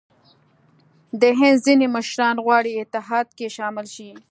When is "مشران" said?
1.95-2.35